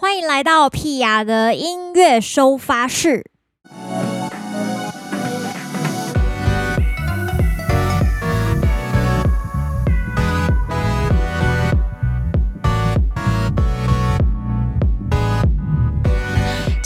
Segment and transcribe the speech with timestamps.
[0.00, 3.32] 欢迎来到屁雅的音乐收发室。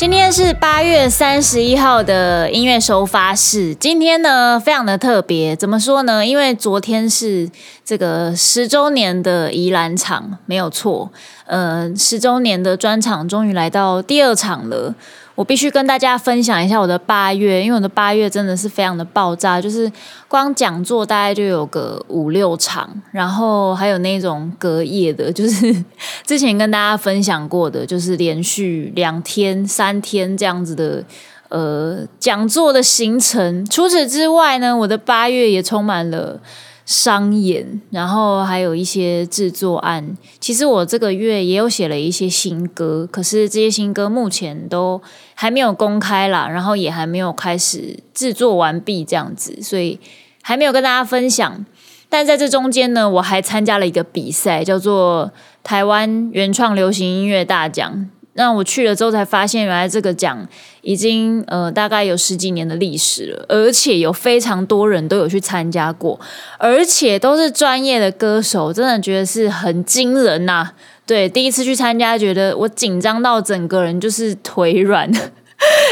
[0.02, 3.72] 今天是八月三十一号的音乐收发室。
[3.72, 6.26] 今天呢，非常的特别，怎么说呢？
[6.26, 7.48] 因为昨天是
[7.84, 11.08] 这个十周年的宜兰场，没有错。
[11.46, 14.92] 呃，十周年的专场终于来到第二场了。
[15.34, 19.90] 我必须跟大家分享一下我的八月，因为我的八月真的是非常的爆炸，就是
[20.28, 25.84] 光讲座大概就有个五六场，然后还有那种隔夜的，就是
[26.24, 31.02] 之前跟大家分享过的，就是连续两天、三天这样子的
[31.48, 33.64] 呃讲座的行程。
[33.66, 36.38] 除此之外呢，我的八月也充满了。
[36.84, 40.16] 商演，然后还有一些制作案。
[40.40, 45.00] 其实我这个月也有写了一些新歌，可是这些新歌目前都
[45.34, 49.98] 还没有公开啦，然后也还没有开始制作完毕这样子，所以
[50.42, 51.64] 还没有跟大家分享。
[52.08, 58.10] 但在这中间呢，我还参加了一个比赛，叫做台湾原创流行音乐大奖。
[58.34, 60.48] 那我去了之后才发现，原来这个奖
[60.80, 66.18] 已经呃大概有十几年的历史了，而且有非常多人都有去参加过，
[66.58, 70.70] 而且都是专业的歌手，真的觉得是很惊人呐、
[71.04, 75.12] 对，第一次去参加，觉得我紧张到整个人就是腿软，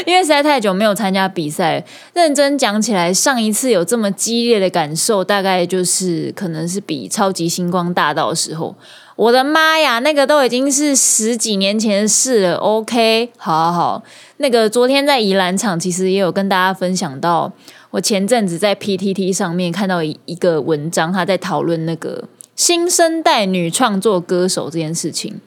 [0.06, 1.84] 因为实在太久没有参加比赛。
[2.14, 8.74] 认真讲起来，上一次有这么激烈的感受，大概就是可能是比超级星光大道的时候。
[9.20, 12.54] 我的妈呀，那个都已经是十几年前的事了。
[12.54, 14.02] OK，好好好，
[14.38, 17.52] 那个昨天在宜兰场，其实也有跟大家分享到，
[17.90, 25.42] 我前阵子在 PTT 上面看到一一个文章，他在讨论那个新生代女创作歌手这件事情。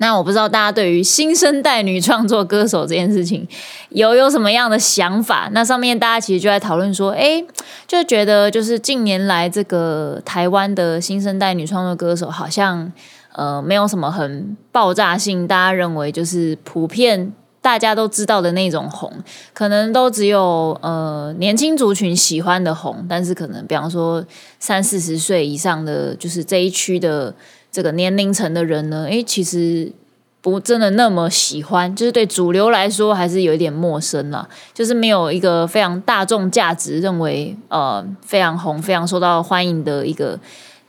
[0.00, 3.46] 那我不知道大家对于新生代女创作歌手这件事情
[3.90, 5.48] 有有什么样的想法？
[5.52, 7.44] 那上面大家其实就在讨论说，哎，
[7.86, 12.92] 就觉得就是近年来这个台湾的新生代女创作歌手好像
[13.32, 19.12] 呃没有什么很爆炸性，大家认为就是普遍大家都知道的那种红，
[19.52, 24.24] 可能都只有呃年轻族群喜欢的红，但是可能比方说
[24.60, 27.34] 三四十岁以上的就是这一区的。
[27.78, 29.92] 这个年龄层的人呢，诶，其实
[30.40, 40.36] 不真的那么喜欢，就是对主流来说还是有一点陌生啦，就是没有一个非常大众价值认为呃非常红、非常受到欢迎的一个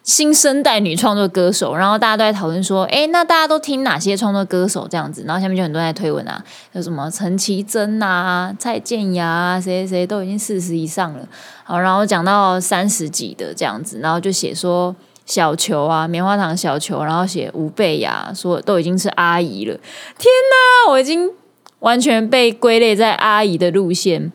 [0.01, 1.75] 新生代女创作歌手。
[1.75, 5.23] 然后大家都在讨论说，诶，那大家都听哪些创作歌手这样子？
[5.27, 11.19] 然后下面就很多人在推文啊，有什么陈绮贞啊、蔡健雅啊，谁谁都已经四十以上了。
[11.63, 14.95] 好，然后讲到三十几的这样子，然后就写说。
[15.29, 19.75] 小球啊，棉花糖小球，然后写吴贝雅，说都已经是阿姨了。
[20.17, 20.25] 天
[20.87, 21.29] 哪，我已经
[21.79, 24.31] 完全被归类在阿姨的路线。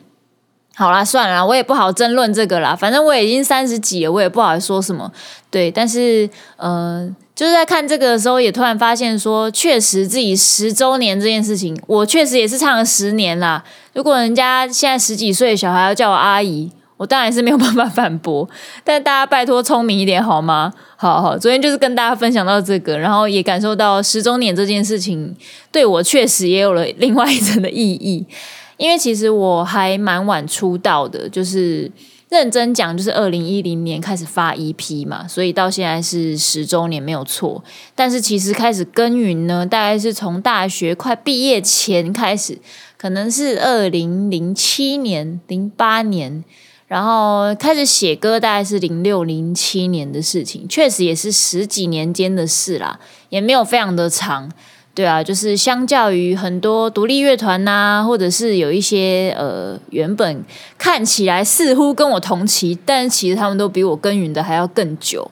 [0.77, 2.73] 好啦，算了啦，我也不好争论这个啦。
[2.73, 5.11] 反正我已经三十几了，我也不好说什么。
[5.51, 13.63] 对，但是呃，就是在看这个的时候，也突然发现说，确实自己十周年这件事情，我确实也是唱了十年啦。
[13.93, 18.47] 如果人家现在十几岁的小孩要叫我阿姨，我当然是没有办法反驳，
[18.83, 20.73] 但大家拜托聪明一点好吗？
[20.95, 25.35] 好好，昨天就是跟大家分享到这个，然后也感受到十周年这件事情
[25.71, 28.25] 对我确实也有了另外一层的意义，
[28.77, 31.91] 因为其实我还蛮晚出道的，就是
[32.29, 37.61] 认真讲，就是二零一零年开始发 EP 嘛，所以到现在是十周年没有错。
[37.93, 42.57] 但是其实开始耕耘呢，大概是从大学快毕业前开始，
[42.97, 46.45] 可能是二零零七年、零八年。
[46.87, 54.51] 然后开始写歌，大概是零六零七年的事情，确实也是十几年间的事啦，也没有非常的长，
[54.93, 60.45] 对啊，就是相较于很多独立乐团呐、啊，或者是有一些呃原本
[60.77, 65.31] 看起来似乎跟我同期，但其实他们都比我耕耘的还要更久，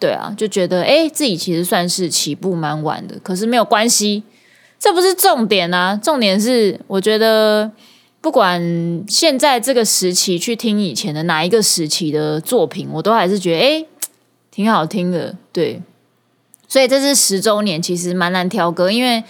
[0.00, 4.24] 对啊，就觉得诶自己其实算是起步蛮晚的，可是没有关系，
[4.80, 7.70] 这不是重点啊，重点是我觉得。
[8.20, 13.86] 不管现在这个时期去听以前的哪一个时期的作品，我都还是觉得诶
[14.50, 15.36] 挺好听的。
[15.52, 15.82] 对，
[16.66, 19.22] 所以这是十周年，其实蛮难挑歌，因为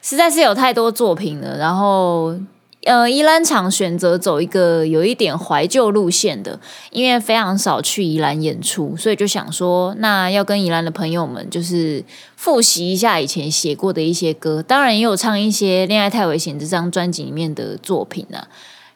[0.00, 1.58] 实在是有太多作品了。
[1.58, 2.36] 然后。
[2.86, 6.60] 呃，宜兰场选择走一个有一点怀旧路线的，
[6.90, 12.04] 因为非常少去宜兰演出，所以就想说，那要跟宜兰的朋友们就是
[12.36, 18.46] 复习一下以前写过的一些歌，当然也有唱一些《恋爱太危险》这张专辑里面的作品啊。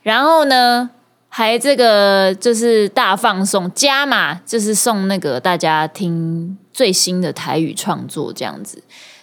[0.04, 0.90] 然后呢，
[1.28, 8.80] 还这个就是大放送加码，就是送那个大家听最新的台语创作这样子。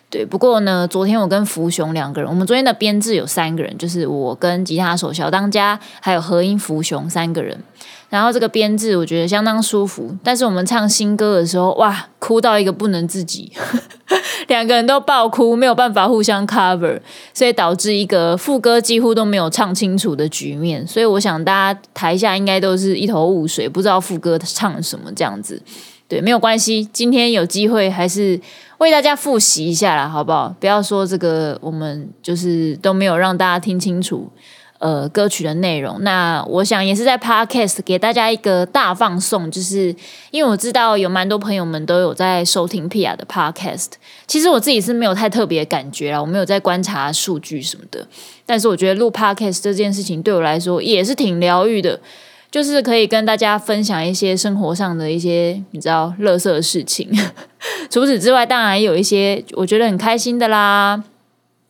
[0.09, 7.61] 对，不过呢，昨天我跟福雄两个人，我们昨天的编制有三个人，就是我跟吉他手小当家，还有何音福雄三个人。
[8.09, 13.51] 然后这个编制我觉得相当舒服，但是我们唱新歌的时候，哇，哭到一个不能自己，
[14.47, 16.97] 两个人都爆哭，没有办法互相 cover，
[17.33, 20.87] 所以导致一个副歌几乎都没有唱清楚的局面。
[20.87, 25.61] 所以我想大家台下应该都是一头雾水，不知道副歌唱什么这样子。
[26.07, 28.39] 对，没有关系，今天有机会还是
[28.77, 30.55] 为大家复习一下啦，好不好？
[30.59, 34.31] 不要说这个我们就是都没有让大家听清楚，
[34.79, 36.01] 呃，歌曲的内容。
[36.03, 39.93] 那我想也是在 Podcast 给大家一个大放送，就是
[40.31, 43.89] 因为我知道有蛮多朋友们都有在收听 Pia 的 Podcast。
[44.25, 48.07] 其实我自己是没有太特别感觉啦，我没有在观察数据什么的，
[48.45, 51.99] 但是我觉得录 Podcast 这件事情对我来说也是挺疗愈的。
[52.49, 57.09] 就是可以跟大家分享一些生活上的一些你知道垃圾的事情。
[57.91, 61.03] 除此之外，当然也有一些我觉得很开心的啦，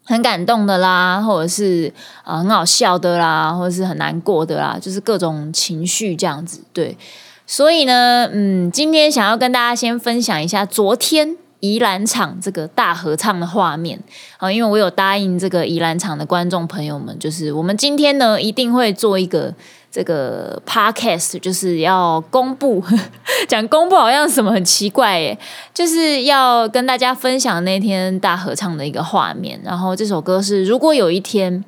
[0.06, 1.91] 很感动的啦，或者是
[2.24, 6.62] 呃很好笑的啦，或者是很难过的啦，就是各种情绪这样子。
[6.71, 6.95] 对，
[7.47, 14.00] 所以呢，嗯，今天想要跟大家先分享一下昨天宜兰场这个大合唱的画面
[14.38, 19.56] 啊，因为我有答应这个宜兰场的观众朋友们，就是我们今天呢一定会做一个。
[19.97, 22.83] 这个 podcast 就是要公布，
[23.49, 25.35] 讲公布好像什么很奇怪耶，
[25.73, 29.59] 就是要跟大家分享那天大合唱的一个画面。
[29.63, 31.65] 然后这首歌是如果有一天，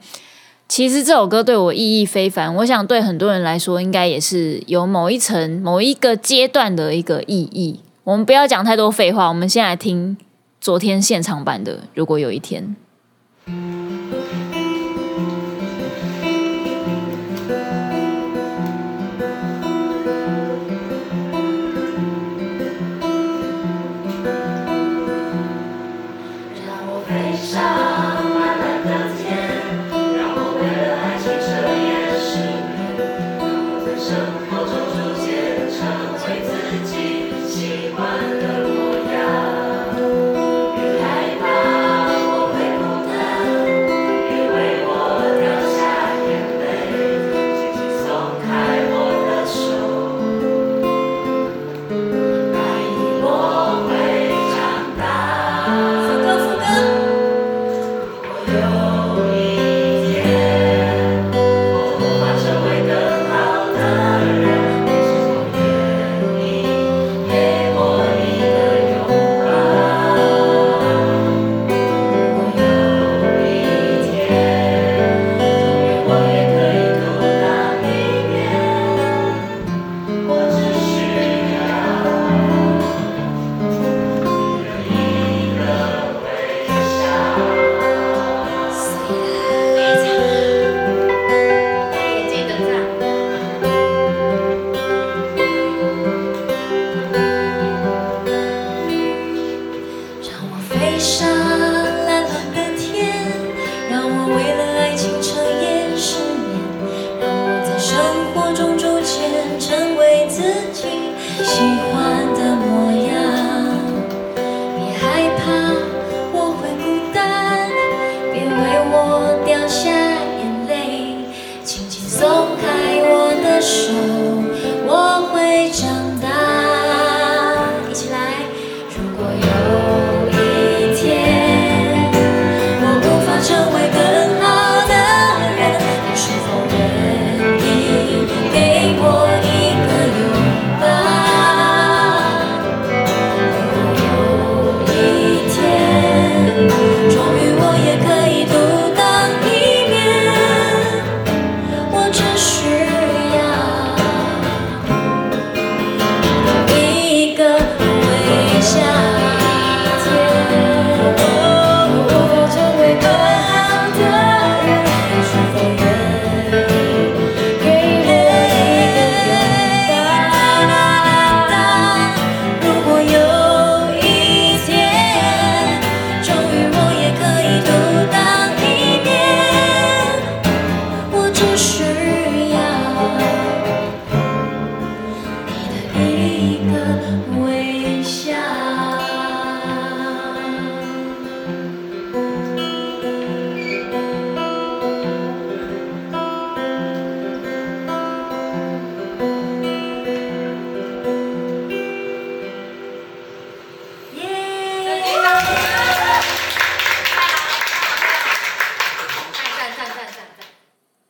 [0.68, 7.80] 其实这首歌对我意义非凡，我想对很多人来说应该也是有某一层、某一个阶段的一个意义。
[8.04, 10.16] 我们不要讲太多废话，我们先来听
[10.62, 12.76] 昨天现场版的《如果有一天》。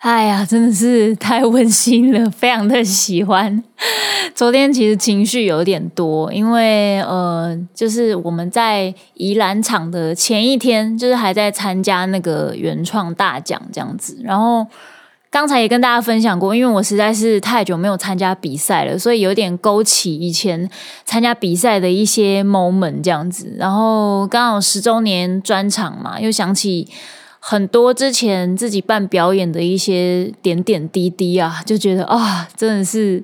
[0.10, 3.63] 哎呀，真的是太温馨了，非常的喜欢。
[4.34, 14.20] 昨天其实情绪有点多，因为呃，就是我们在宜兰场的前一天，就是还在参加那个原创大奖这样子。
[14.24, 14.66] 然后
[15.30, 20.68] 刚才也跟大家分享过，因为我实在是太久没有参加比赛了，所以有点勾起以前
[21.06, 23.54] 参加比赛的一些 moment 这样子。
[23.60, 26.88] 然后刚好十周年专场嘛，又想起。
[27.39, 33.24] 很多之前自己办表演的一些点点滴滴啊，就觉得啊，真的是，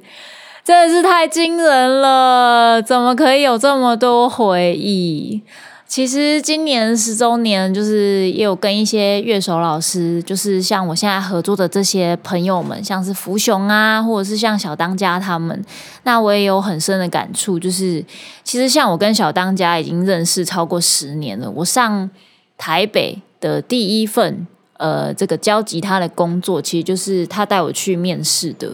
[0.63, 2.81] 真的是太惊人了！
[2.81, 5.43] 怎么可以有这么多回忆？
[5.88, 15.63] 其实今年十周年，就是也有跟一些乐手老师，就是像我现在合作的这些朋友们，像是福雄啊，或者是像小当家他们，
[16.03, 18.03] 那我也有很深的感触，就是
[18.43, 22.10] 其实像我跟小当家已经认识超过十年了，我上
[22.57, 23.22] 台北。
[23.39, 28.72] 的第一份呃，这个教吉他的工作，其实就是他带我去面试的。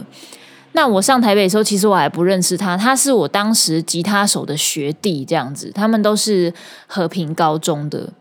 [0.74, 5.72] 那我上台北的时候，其实我还不认识他，他是我当时吉他手的学弟，这样子。
[5.74, 6.54] 他们都是
[6.88, 8.14] 和平高中的。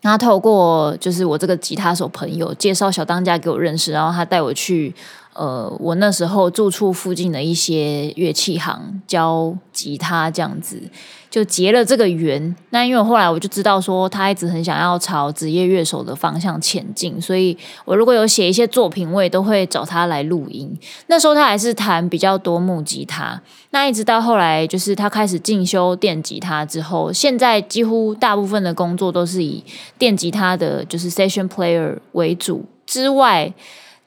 [0.00, 4.94] 他透过就是我这个吉他手朋友介绍小当家给我认识，然后他带我去。
[5.34, 10.82] 呃，我那时候住处附近的一些乐器行教吉他，这样子
[11.30, 12.54] 就结了这个缘。
[12.70, 20.74] 那因为后来我就知道说，他一直很想要朝职业乐手的方向前进，所以我如果有写一些作品，我也都会找他来录音。
[21.06, 29.62] 那时候他还是弹比较多木吉他，那一直到后来就是他开始进修电吉他之后，现在几乎大部分的工作都是以
[29.98, 33.52] 电吉他的就是 session player 为主之外。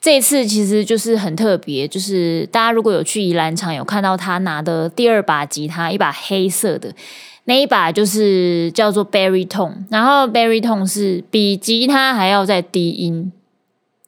[0.02, 6.92] 这次其实就是很特别，就是大家如果有去宜兰场，有看到他拿的第二把吉他，一把黑色的
[7.46, 13.32] 那一把，就是叫做 Baritone，然后 Baritone 是比吉他还要再低音，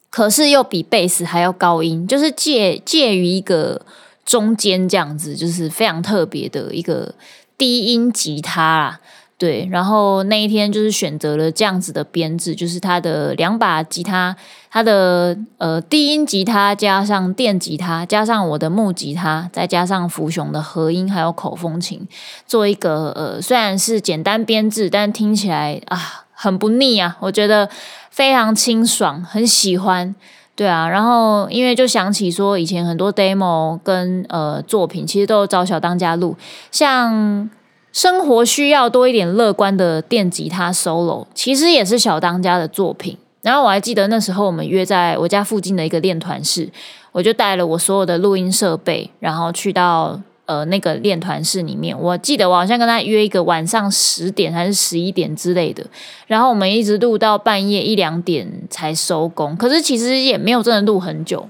[0.10, 3.86] 可是又比贝斯还要高音，就是介介于一个
[4.26, 7.14] 中间这样子，就是非常特别的一个
[7.56, 9.00] 低音吉他啊。
[9.36, 14.34] 对，然后那一天就是选择了这样子的编制，就是他的两把吉他，
[14.70, 22.08] 他的呃低音吉他加上电吉他，加上我的木吉他，再加上福雄的和音，还有口风琴，
[22.48, 27.68] 做一个呃虽然是简单编制，但听起来啊很不腻啊，我觉得
[28.12, 30.16] 非常清爽，很喜欢。
[30.56, 36.38] 对啊，然后因为就想起说以前很多 demo 跟呃作品，其实都有找小当家录，
[36.72, 37.50] 像。
[37.94, 43.16] 生活需要多一点乐观的电吉他 solo，其实也是小当家的作品。
[43.44, 46.68] 然后我还记得那时候我们约在我家附近的一个练团室，
[47.12, 51.96] 我就带了我所有的录音设备，然后去到呃那个练团室里面。
[52.00, 55.86] 我记得我好像跟他约一个晚上十点还是十一点之类的，
[56.26, 59.56] 然后我们一直录到半夜一两点才收工。
[59.56, 61.48] 可是其实也没有真的录很久。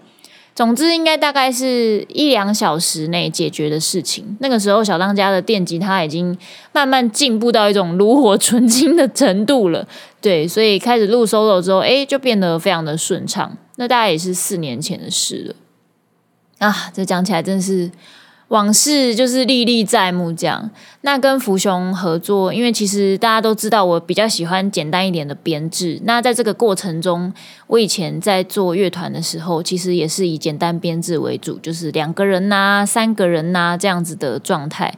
[0.55, 4.37] 总之，应该大概是一两小时内解决的事情。
[4.39, 6.37] 那个时候，小当家的电吉他已经
[6.71, 9.87] 慢慢进步到一种炉火纯青的程度了。
[10.21, 13.57] 对，所以开始录 solo 之后，哎，就变得非常的顺畅。
[13.77, 15.55] 那大概也是四年前的事了。
[16.67, 17.89] 啊，这讲起来真是。
[18.53, 20.69] 往事就是历历在目，这样。
[21.01, 25.99] 那跟福雄合作，因为其实大家都知道，我比较喜欢简单一点的编制。
[26.03, 27.33] 那在这个过程中，
[27.65, 34.93] 我以前在做乐团的时候，其实也是以简单编制为主，就是两个人呐、三个人呐、这样子的状态。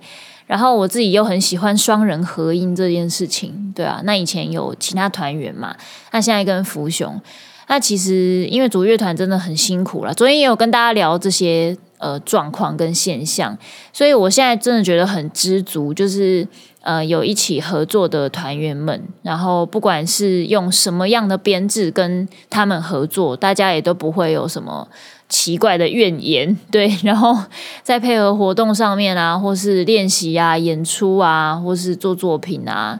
[0.47, 4.01] 然后我自己又很喜欢双人合音这件事情，对啊。
[4.03, 5.73] 那以前有其他团员嘛，
[6.11, 7.21] 那现在跟福雄，
[7.69, 10.13] 那其实因为组乐团真的很辛苦了。
[10.13, 11.77] 昨天也有跟大家聊这些。
[11.97, 13.57] 呃，状况跟现象，
[13.93, 16.45] 所以我现在真的觉得很知足，就是
[16.81, 24.87] 呃，有一起合作的团员们，然后不管是用什么样的编制跟他们合作，大家也都不会有什么
[25.29, 26.93] 奇怪的怨言， 对。
[27.03, 27.35] 然后
[27.81, 32.99] 在配合活动上面啊，或是练习啊、演出啊，或是做作品啊，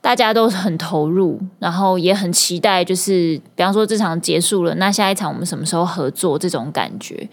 [0.00, 6.38] 大家都很投入，然后也很期待，就是比方说这场结束了，那下一场我们什么时候合作？
[6.38, 7.28] 这种感觉。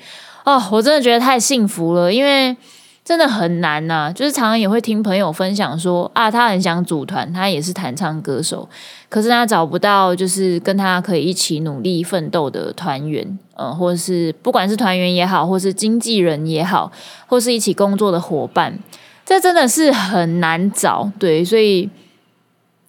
[0.46, 2.56] 哦，我真的觉得太幸福了，因为
[3.04, 4.12] 真的很难呐、啊。
[4.14, 8.70] 就是常常也会听朋友分享说啊，他很想组团，他也是弹唱歌手，
[9.10, 16.92] 可是他找不到就是跟他可以一起努力奋斗的团员，呃，或者是不管是团员也好，或是经纪人也好，
[17.26, 18.78] 或是一起工作的伙伴，
[19.26, 21.12] 这真的是很难找。
[21.20, 21.90] 对，所以。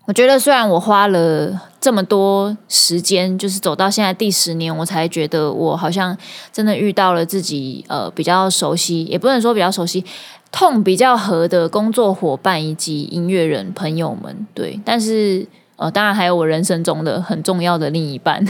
[0.07, 6.17] 我觉得，虽然我花了这么多时间，就是走到现在第十年，我才觉得我好像
[6.53, 10.05] 真的遇到了自己呃比较熟悉，也不能说比较熟悉，
[10.53, 14.47] 痛比较合的工作伙伴以及音乐人朋友们。
[14.55, 15.45] 对，但是
[15.75, 18.43] 呃，当然还有我人生中的很重要的另一半。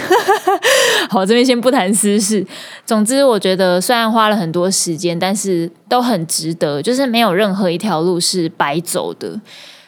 [1.08, 2.46] 好，这边先不谈私事。
[2.84, 6.82] 总之，我觉得虽然花了很多时间，但是都很值得。
[6.82, 9.40] 就是没有任何一条路是白走的。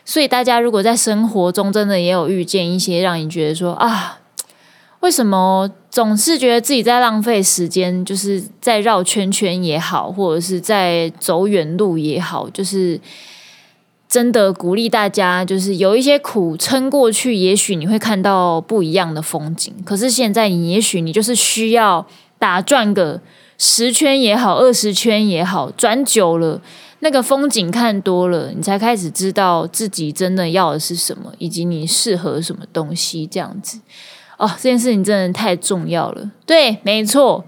[0.08, 4.20] 所以大家如果在生活中真的也有遇见一些让你觉得说啊，
[5.00, 12.98] 为什么总是觉得自己在浪费时间，就是在绕圈圈也好，或者是在走远路也好，就是。
[14.08, 19.70] 真的鼓励大家，就是有一些苦撑过去，也许你会看到不一样的风景。
[19.84, 22.06] 可是现在，你也许你就是需要
[22.38, 23.20] 打转个
[23.58, 26.58] 十圈也好，二十圈也好，转久了，
[27.00, 33.26] 那个风景看多了，你才开始知道自己真的要的是什么，以及你适合什么东西。
[33.26, 33.80] 这样子
[34.36, 36.30] 哦，这件事情真的太重要了。
[36.44, 37.44] 对，没错。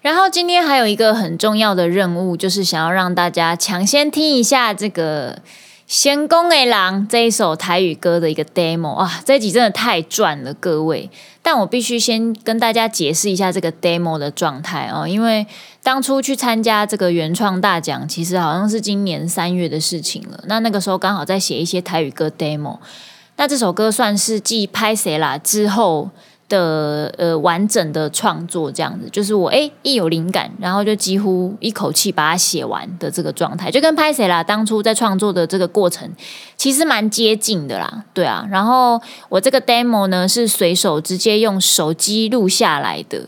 [0.00, 5.38] 然后今天还有一个很重要的任务，就是想要让大家抢先听一下这个。
[5.86, 11.10] 仙公的人这一首台语歌的一个 demo 啊，这集真的太赚了，各位！
[11.42, 15.46] 但我必须先跟大家解释一下这个 demo 的状态哦，因为
[15.84, 20.42] 当初去参加这个原创大奖，其实好像是今年三月的事情了。
[20.48, 22.78] 那那个时候刚好在写一些台语歌 demo，
[23.36, 26.10] 那这首歌算是继拍谁啦之后。
[26.46, 36.06] 的呃完整的创作这样子，就是我诶一有灵感，然后就几乎一口气把它写完的这个状态，就跟拍谁啦当初在创作的这个过程
[36.58, 38.46] 其实蛮接近的啦，对啊。
[38.50, 39.00] 然后
[39.30, 43.26] 我这个 demo 呢是随手直接用手机录下来的。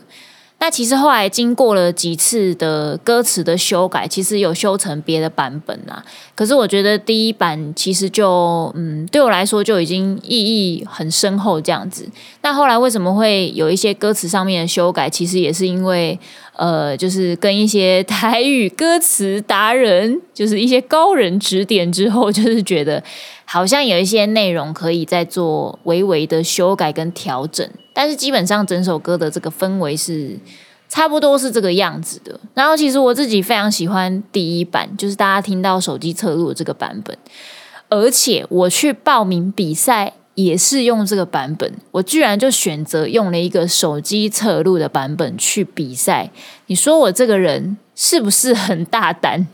[0.59, 6.03] 那其实后来经过了几次的歌词的修改，其实有修成别的版本啦。
[6.33, 12.09] 可是我觉得第一版其实就嗯，对我来说就已经意义很深厚这样子。
[12.41, 15.07] 那后来为什么会有一些歌词上面的修改？
[15.07, 16.19] 其实也是因为
[16.57, 23.03] 呃，就是跟一些台语歌词达人，就是一些高人指点之后，就是觉得。
[23.49, 30.37] 好像有一些内容可以再做微微的修改跟调整，但是基本上整首歌的这个氛围是
[30.89, 32.37] 差不多是这个样子的。
[32.53, 37.17] 然后其实我自己非常喜欢第一版，就是大家听到手机侧录这个版本，
[37.87, 46.29] 而且我去报名比赛也是用这个版本，我居然就选择用了一个手机侧录的版本去比赛。
[46.67, 49.47] 你说我这个人是不是很大胆？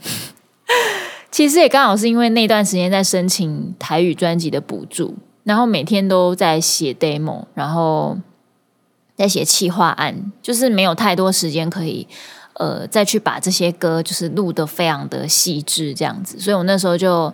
[1.31, 5.15] 其实也刚好是因为那段时间在申请台语专辑的补助，
[5.45, 8.17] 然后每天都在写 demo，然后
[9.15, 12.05] 在写企划案，就是没有太多时间可以
[12.55, 17.33] 呃再去把这些歌就是录得非常的细致这样子，所以我那时候就。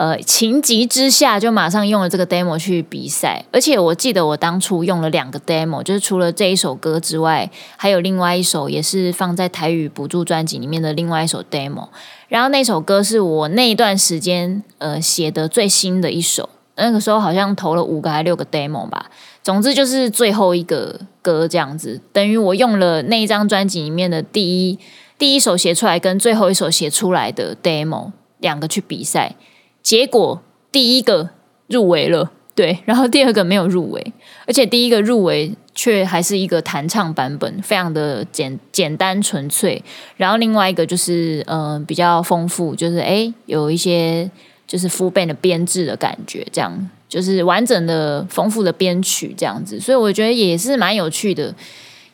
[0.00, 11.88] 呃，情急之下就马上用了这个 demo 去比赛，而且我记得我当初用了两个 demo，就是除了这一首歌之外，还有另外一首也是放在台语补助专辑里面的另外一首 demo。
[12.28, 19.10] 然后那首歌是我那一段时间呃写的最新的一首，那个时候好像投了五个还六个 demo 吧。
[19.42, 24.78] 总之就是最后一个歌这样子，等于我用了那一张专辑里面的第一
[25.18, 29.36] 第一首写出来跟最后一首写出来的 demo 两个去比赛。
[29.82, 30.40] 结果
[30.70, 31.30] 第一个
[31.68, 34.12] 入围了，对，然后第二个没有入围，
[34.46, 39.82] 而且第一个入围却还是一个弹唱版本，非常的简简单纯粹。
[40.16, 44.30] 然后另外一个就是嗯、比较丰富，就是诶有一些
[44.66, 51.54] 就是 full band 的编制的感觉，这样就是完整的丰富的编曲这样子，所以我觉得也是蛮有趣的。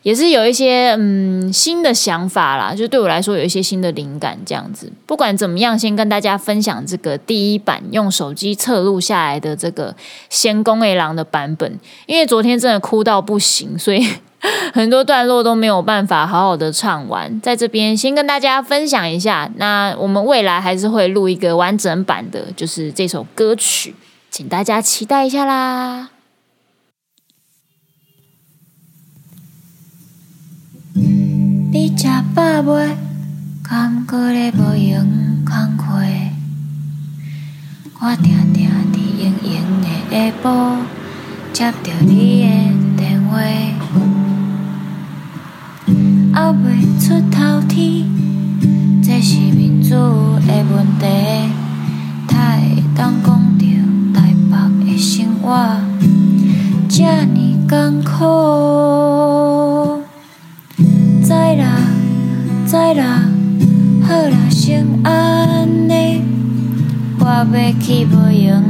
[0.06, 4.88] 也是有一些嗯新的想法啦，就对我来说有一些新的灵感这样子。
[5.04, 9.90] 不管怎么样，先跟大家分享这个第一版用手机测录下来的这个
[10.30, 14.06] 《仙公卫郎》的版本，因为昨天真的哭到不行，所以
[14.72, 17.40] 很多段落都没有办法好好的唱完。
[17.40, 23.96] 在这边先跟大家分享一下，那我们未来还是会录一个完整版的，就是这首歌曲，
[24.30, 26.10] 请大家期待一下啦。
[32.36, 32.94] 你吃饱未？
[33.62, 35.02] 敢阁咧无闲
[35.42, 35.86] 工课？
[37.98, 40.76] 我定定伫闲闲的下晡
[41.54, 42.46] 接到你的
[42.98, 43.40] 电话，
[46.34, 46.64] 熬未
[47.00, 48.04] 出头天，
[49.02, 49.94] 这是民主
[50.46, 51.06] 的问题，
[52.28, 53.64] 才会当讲着
[54.12, 54.52] 台北
[54.84, 55.80] 的生活
[56.86, 58.75] 这呢艰苦。
[62.94, 63.28] 啦，
[64.02, 66.22] 好啦，先安尼。
[67.18, 67.44] 我要
[67.80, 68.62] 去无用，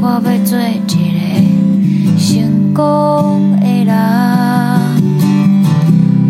[0.00, 0.90] 我要做一个
[2.18, 3.90] 成功的人。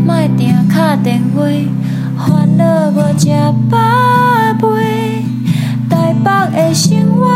[0.07, 1.37] 莫定敲电话，
[2.17, 3.29] 烦恼无吃
[3.71, 3.79] 饱
[4.61, 4.67] 饭。
[5.89, 7.27] 台北的生活，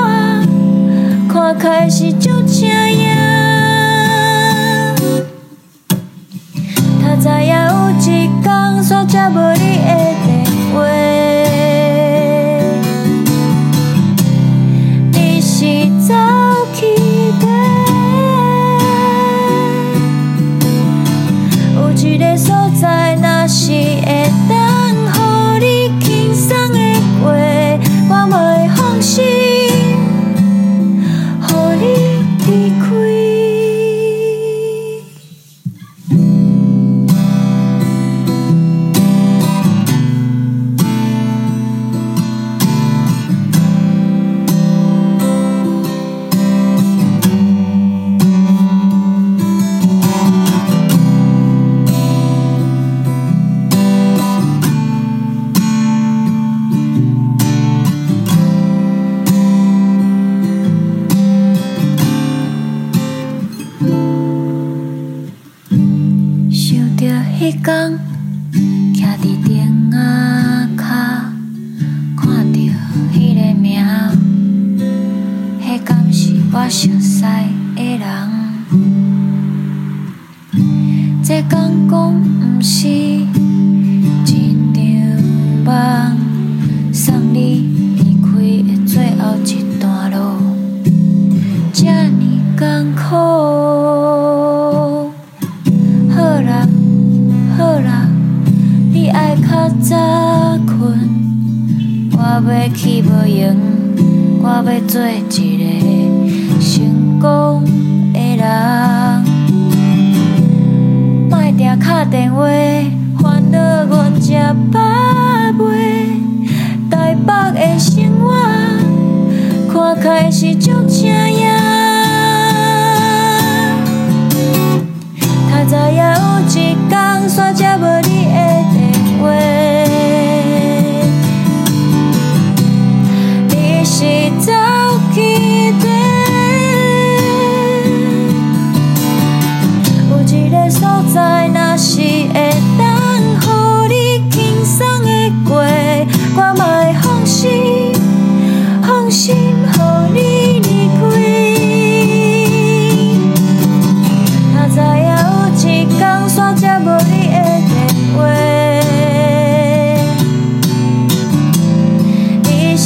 [1.28, 3.31] 看看开是足正样，
[8.92, 10.41] 天煞接无你的电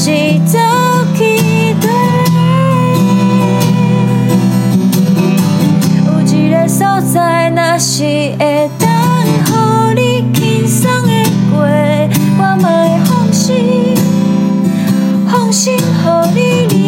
[0.09, 1.89] 一道，
[6.07, 8.05] 有一个所在，若是
[8.39, 8.89] 会等
[9.47, 9.51] 予
[9.97, 10.01] 你
[10.33, 11.11] 轻松的
[11.51, 11.57] 过，
[12.39, 12.41] 我，
[16.69, 16.86] 你。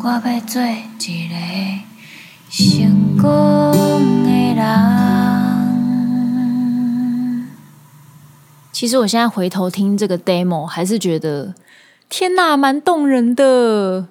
[0.00, 1.34] 我會做一個
[2.48, 3.26] 成功
[4.24, 4.62] 嘅人
[8.72, 11.52] 其实我现在回头听这个 demo，还是觉得
[12.08, 14.06] 天哪，蛮动人的。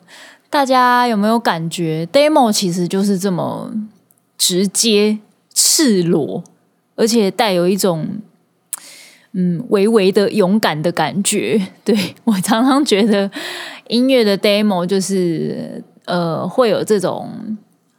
[0.49, 3.71] 大家有没有感觉？demo 其实就是这么
[4.37, 5.19] 直接、
[5.53, 6.43] 赤裸，
[6.95, 8.19] 而且带有一种
[9.31, 11.67] 嗯微微的勇敢的感觉。
[11.85, 13.31] 对，我常常觉得
[13.89, 17.57] 音乐的 demo 就是呃会有这种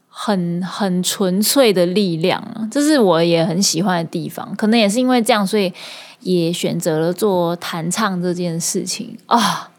[0.09, 4.55] 很很纯粹的力量，这是我也很喜欢的地方。
[4.57, 5.73] 可能也是因为这样，所以。
[6.21, 9.71] 也选择了做弹唱这件事情啊！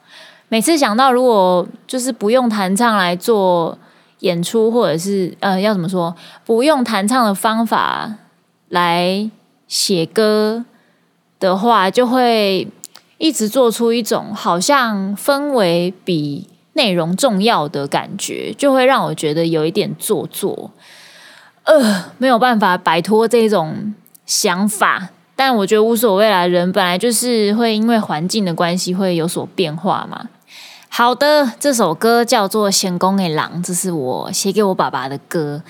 [0.48, 3.78] 每次想到如果就是不用弹唱来做
[4.20, 8.16] 演出，或者是呃要怎么说，不用弹唱的方法
[8.70, 9.30] 来
[9.68, 10.64] 写歌
[11.42, 12.70] 的话，就会
[13.20, 20.72] 一直做出一种好像氛围比内容重要的感觉，就会让我觉得有一点做作。
[21.64, 23.94] 呃，没有办法摆脱这种
[24.26, 25.10] 想法。
[25.36, 30.28] 但我觉得无所谓啦，人本来就是会因为环境的关系会有所变化嘛。
[30.90, 35.62] 好的，这首歌叫做《贤公的狼》，这是我写给我爸爸的歌。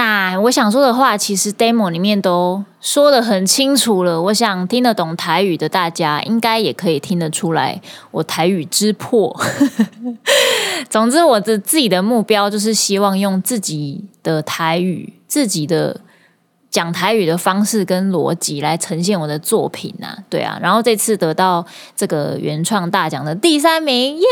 [0.00, 4.18] 那我想说的话，其实 demo 里面都说得很清楚了。
[4.22, 7.78] 我想听得懂台语的大家，应该也可以听得出来
[8.10, 9.38] 我台语之破。
[10.88, 16.00] 总之，我的自己的目标就是希望用自己的台语，自己的。
[16.70, 24.24] 讲台语的方式跟逻辑来呈现我的作品呐、啊，对啊，然后这次得到这个原创大奖的第三名，耶，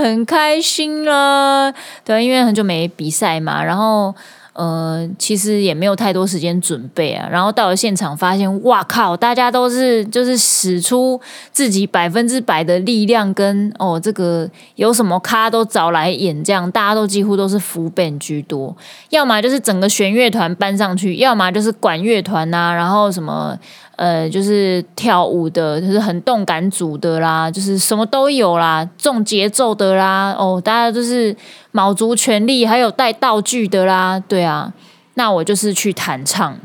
[0.00, 1.74] 很开心了，
[2.04, 4.14] 对，因为很久没比赛嘛，然后。
[4.58, 11.20] 呃，其实也没有太多时间准备啊，然后到了现场发现，哇靠，大家都是就是使出
[11.52, 18.76] 自己百分之百的力量跟，哦这个有什么咖都找来演，这样大家都几乎都是服本居多，
[19.10, 23.56] 要么就是整个弦乐团搬上去，要么就是管乐团呐，然后什么。
[23.98, 31.34] 呃，就是跳舞的，就是很动感组的啦，就是什么都有啦，重节奏的啦，哦，大家都是
[31.72, 34.72] 卯足全力，还有带道具的啦，对啊，
[35.14, 36.56] 那我就是去弹唱，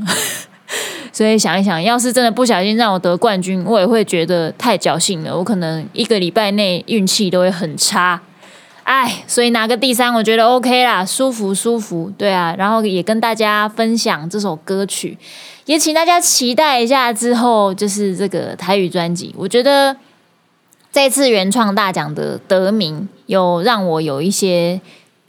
[1.11, 8.21] 所以想一想，要是真的不小心让我得冠军，我也会觉得太侥幸了，我可能一个礼拜内运气都会很差，
[8.83, 15.17] 哎，所以拿个第三，我觉得 OK 啦，舒服舒服，对啊，然后也跟大家分享这首歌曲。
[15.65, 19.33] 也请大家期待一下之后就是这个台语专辑。
[19.37, 19.95] 我觉得
[20.91, 24.81] 这次原创大奖的得名，有让我有一些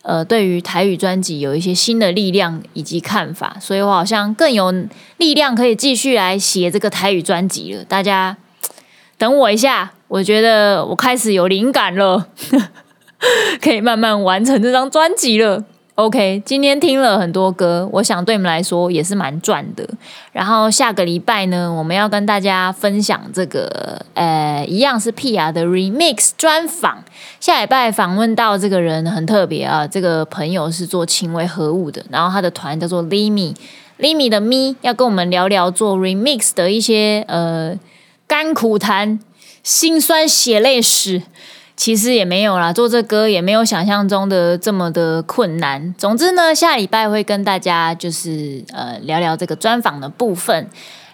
[0.03, 4.73] 呃对于台语专辑有一些新的力量以及看法，所以我好像更有
[5.19, 7.85] 力量可以继续来写这个台语专辑了。
[7.85, 8.37] 大家
[9.17, 12.27] 等我一下，我觉得我开始有灵感了，
[13.61, 15.65] 可以慢慢完成这张专辑了。
[15.97, 19.89] OK，今天听了很多歌，我想对你们来说也是蛮赚的。
[20.33, 27.05] 然后下个礼拜呢，我们要跟大家分享这个，呃，一样是 Pia 的 Remix 专访。
[27.39, 37.79] 下礼拜访问到这个人很特别啊，这个朋友是做轻微合物的，然后他的团叫做 Limi，Limi 的咪要跟我们聊聊做 Remix 的一些呃
[38.27, 39.21] 甘苦谈、
[39.63, 41.23] 辛酸血泪史。
[41.77, 45.95] 其实也没有啦，做这歌也没有想象中的这么的困难。
[45.99, 50.69] 总之呢，下礼拜会跟大家就是呃聊聊这个专访的部分。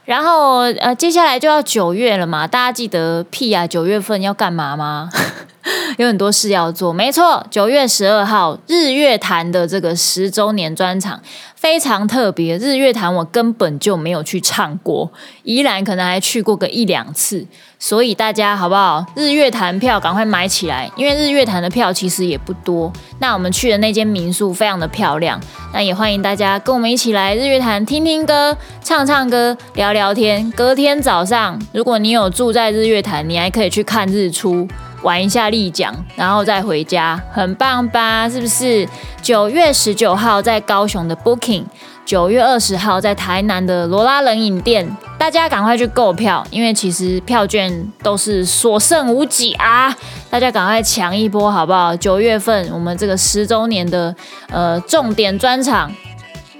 [0.04, 5.08] 然后呃，接下来就要九月了嘛，大家记得屁啊，九月份要干嘛吗？
[5.98, 6.92] 有很多事要做。
[6.92, 11.20] 没错，九月十二号日月潭的这个十周年专场
[11.54, 12.56] 非常特别。
[12.58, 15.10] 日月潭我根本就没有去唱过，
[15.42, 17.46] 宜兰可能还去过个一两次。
[17.78, 19.04] 所以大家好不好？
[19.16, 22.92] 日月潭票赶快买起来，因为日月潭的票其实也不多。
[23.20, 25.40] 那我们去的那间民宿非常的漂亮，
[25.72, 28.54] 那也欢迎大家跟我们一起来日月潭听听歌、
[28.84, 30.50] 唱唱歌、聊聊天。
[30.50, 34.68] 隔天早上，如果你有住在日月潭，你还可以去看日出，
[35.02, 38.28] 玩一下立桨，然后再回家，很棒吧？
[38.28, 38.88] 是不是？
[39.22, 41.64] 九月十九号在高雄的 Booking。
[42.06, 49.94] 九月二十号在台南的罗拉冷饮店，大家赶快去购票，因为其实票券都是所剩无几啊！
[50.28, 51.94] 大家赶快抢一波好不好？
[51.94, 54.12] 九月份我们这个十周年的
[54.48, 55.94] 呃重点专场，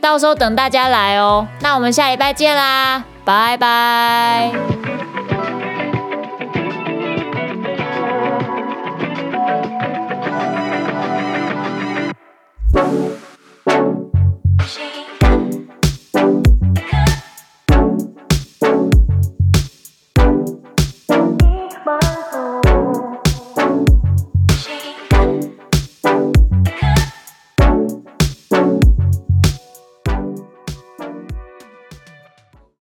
[0.01, 1.49] 到时候等大家来哦。
[1.63, 4.53] 那我们下礼拜见啦，拜拜。